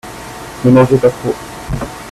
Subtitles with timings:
[0.65, 1.35] Ne mangez pas trop.